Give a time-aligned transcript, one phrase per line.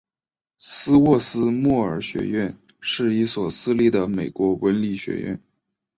[0.57, 5.39] 斯沃斯莫尔学院是一所私立的美国文理学院。